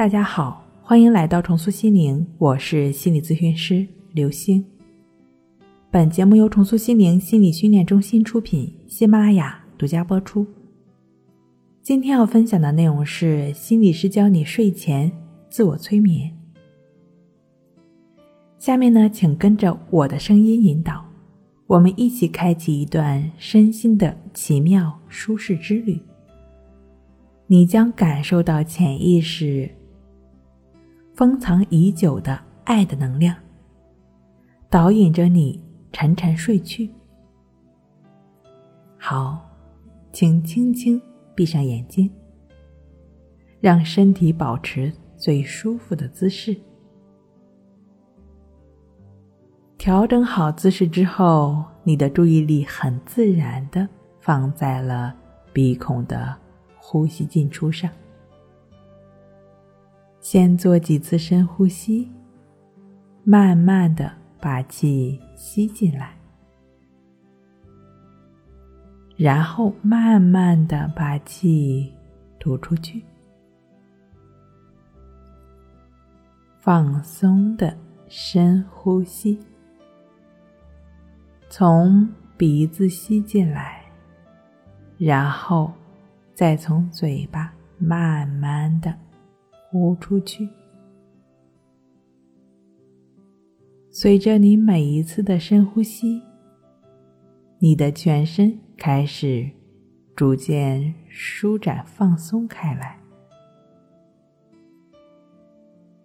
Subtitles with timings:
[0.00, 4.64] 大家好，欢迎来到重塑心灵，我是心理咨询师刘星。
[5.90, 10.46] 本节目由重塑心灵心理训练中心出品，喜马拉雅独家播出。
[11.82, 15.12] 今天要分享的内容是心理师教你睡前
[15.50, 16.34] 自我催眠。
[18.58, 21.04] 下面呢，请跟着我的声音引导，
[21.66, 26.00] 我们一起开启一段身心的奇妙舒适之旅。
[27.46, 29.70] 你将感受到潜意识
[31.20, 33.36] 封藏已久的爱的能量，
[34.70, 35.62] 导引着你
[35.92, 36.90] 沉沉睡去。
[38.96, 39.46] 好，
[40.14, 40.98] 请轻轻
[41.34, 42.10] 闭上眼睛，
[43.60, 46.56] 让身体保持最舒服的姿势。
[49.76, 53.86] 调整好姿势之后，你的注意力很自然的
[54.20, 55.14] 放在了
[55.52, 56.34] 鼻孔的。
[56.78, 57.90] 呼吸进出上，
[60.20, 62.10] 先做几次深呼吸，
[63.24, 66.14] 慢慢的把气吸进来，
[69.16, 71.92] 然后慢慢的把气
[72.38, 73.02] 吐出去，
[76.58, 77.76] 放松的
[78.08, 79.40] 深呼吸，
[81.48, 83.82] 从鼻子吸进来，
[84.98, 85.72] 然后。
[86.32, 88.96] 再从嘴巴慢慢的
[89.70, 90.48] 呼出去，
[93.88, 96.20] 随着你每一次的深呼吸，
[97.58, 99.48] 你的全身开始
[100.16, 102.98] 逐渐舒展放松开来。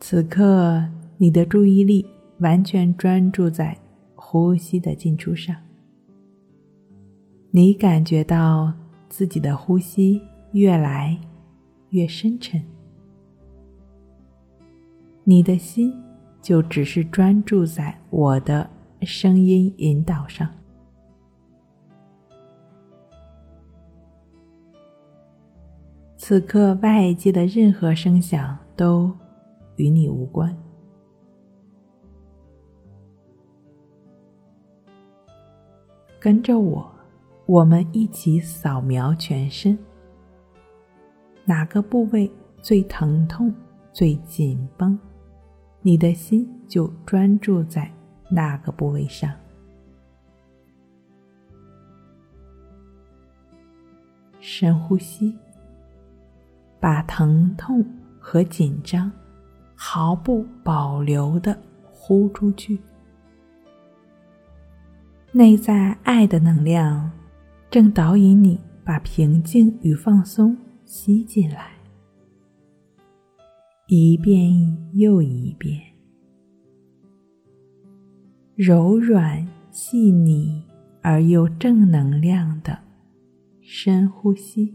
[0.00, 2.06] 此刻，你的注意力
[2.38, 3.76] 完全专注在
[4.14, 5.56] 呼吸的进出上，
[7.50, 8.72] 你感觉到。
[9.08, 10.20] 自己的呼吸
[10.52, 11.16] 越来
[11.90, 12.60] 越深沉，
[15.28, 15.92] 你的心
[16.40, 18.70] 就只是专注在我的
[19.02, 20.48] 声音引导上。
[26.16, 29.12] 此刻外界的任何声响都
[29.74, 30.56] 与你无关，
[36.20, 36.88] 跟着我。
[37.46, 39.76] 我们一起扫描全身，
[41.44, 43.52] 哪个部位最疼痛、
[43.92, 44.96] 最紧绷，
[45.86, 47.88] 你的心就专注在
[48.28, 49.32] 那个部位上。
[54.40, 55.38] 深呼吸，
[56.80, 57.86] 把疼痛
[58.18, 59.08] 和紧张
[59.76, 62.80] 毫不保留的呼出去。
[65.30, 67.08] 内在爱的能量。
[67.70, 71.75] 正导引你把平静与放松吸进来，
[73.88, 74.50] 一遍
[74.94, 75.80] 又一遍，
[78.56, 80.60] 柔软、细腻
[81.00, 82.76] 而又正能量的
[83.60, 84.74] 深呼吸，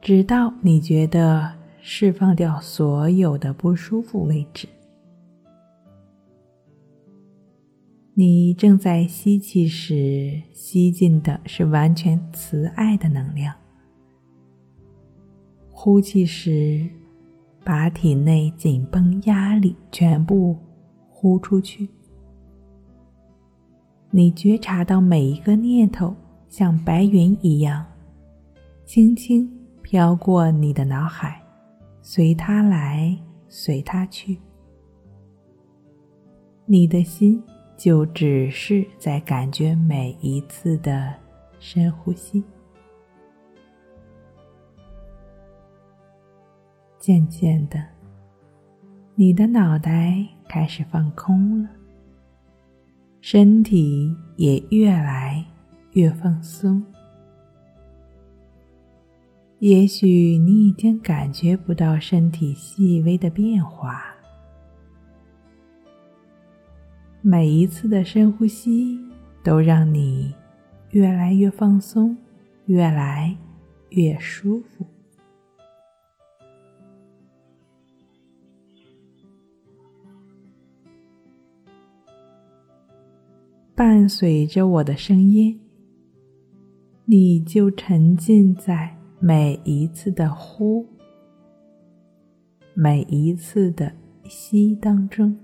[0.00, 4.68] 直到你觉得释放掉所有的不舒服为止。
[8.14, 13.52] 你正在吸气时，吸进的是完全慈爱的能量；
[15.86, 16.84] 呼气时，
[17.62, 20.58] 把体内紧绷压力全部
[21.08, 21.88] 呼出去。
[24.10, 26.12] 你觉察到每一个念头
[26.48, 27.86] 像白云一样，
[28.84, 29.48] 轻轻
[29.80, 31.40] 飘过你的脑海，
[32.02, 34.36] 随它来，随它去。
[36.64, 37.40] 你的心。
[37.76, 41.12] 就只是在感觉每一次的
[41.58, 42.42] 深呼吸，
[47.06, 47.80] 渐渐的，
[49.14, 51.70] 你的脑袋开始放空了，
[53.20, 55.46] 身体也越来
[55.92, 56.84] 越放松。
[59.60, 64.02] 也许你已经感觉不到身体细微的变化。
[67.22, 68.98] 每一次的深呼吸，
[69.44, 70.34] 都让你
[70.90, 72.16] 越来越放松，
[72.64, 73.36] 越来
[73.90, 74.84] 越舒服。
[83.76, 85.60] 伴随着我的声音，
[87.04, 90.82] 你就沉浸在每一次的呼、
[92.72, 93.92] 每一次的
[94.24, 95.36] 吸当中。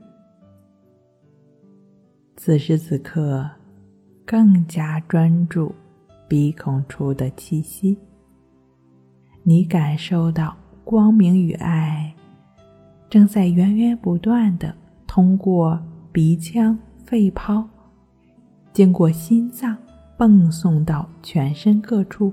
[2.34, 3.46] 此时此刻，
[4.25, 5.70] 更加专注
[6.26, 7.99] 鼻孔处的气息，
[9.43, 12.11] 你感受到光明与爱
[13.11, 14.75] 正在源源不断的
[15.06, 15.78] 通过
[16.11, 17.69] 鼻腔、肺泡，
[18.72, 19.76] 经过心脏，
[20.16, 22.32] 泵送到全身各处。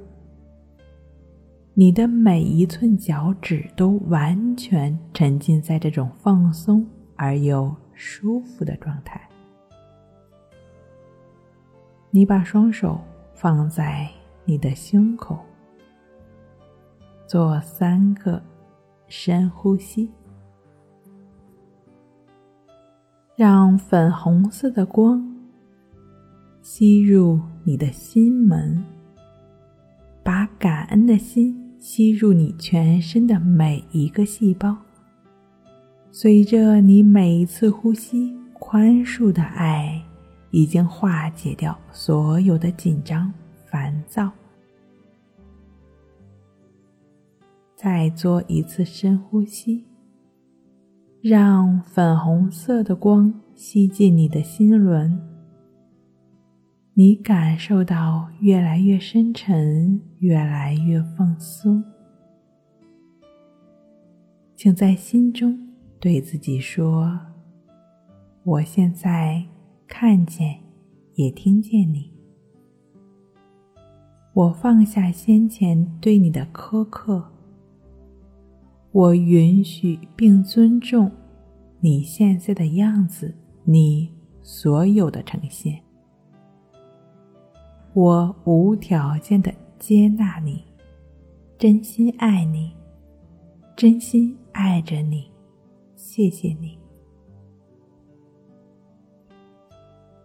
[1.73, 9.21] 你的每一寸脚趾都完全沉浸在这种放松而又舒服的状态。
[12.09, 12.99] 你把双手
[13.33, 14.09] 放在
[14.45, 15.37] 你的胸口，
[17.27, 18.41] 做三个
[19.07, 20.09] 深呼吸，
[23.35, 25.28] 让粉红色的光
[26.61, 28.83] 吸入你的心门，
[30.23, 34.77] 把感恩的心吸入你全身的每一个细胞。
[36.11, 40.03] 随着你每一次呼吸，宽恕的爱。
[40.51, 43.31] 已经化解掉所有的紧张、
[43.67, 44.31] 烦躁。
[47.75, 49.85] 再做一次深呼吸，
[51.21, 55.21] 让粉红色的光吸进你的心轮，
[56.99, 61.81] 你感受到越来越深沉，越来越放松。
[64.53, 65.57] 请在心中
[65.97, 67.17] 对自己说
[68.43, 69.41] ：“我现在。”
[69.87, 70.59] 看见，
[71.15, 72.11] 也听见你。
[74.33, 77.31] 我放下先前对你的苛刻，
[78.91, 81.09] 我允许并尊重
[81.79, 85.81] 你现在的样子，你所有的呈现。
[87.99, 90.63] 我无条件的接纳你，
[91.57, 92.71] 真心爱你，
[93.75, 95.29] 真心爱着你，
[95.97, 96.79] 谢谢你。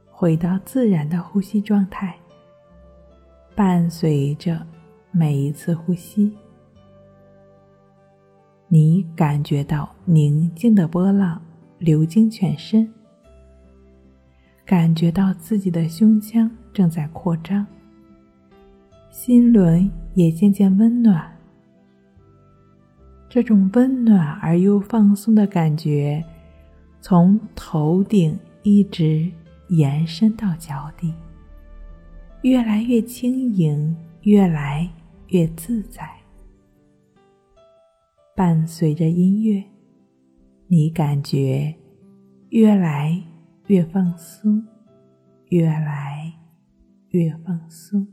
[0.09, 2.17] 回到自然的呼吸状态，
[3.57, 4.65] 伴随着
[5.11, 6.33] 每一次呼吸，
[8.69, 11.43] 你感觉到宁静的波浪
[11.79, 12.89] 流经全身，
[14.65, 17.67] 感觉到自己的胸腔正在扩张，
[19.11, 21.31] 心轮也渐渐温暖。
[23.29, 26.25] 这种温暖而又放松的感觉，
[27.01, 29.31] 从头顶一直。
[29.69, 31.13] 延伸到脚底，
[32.43, 34.89] 越来越轻盈，越来
[35.29, 36.07] 越自在。
[38.37, 39.65] 伴随着音乐，
[40.69, 41.75] 你感觉
[42.51, 43.21] 越来
[43.67, 44.63] 越放松，
[45.49, 46.33] 越来
[47.09, 48.07] 越放松。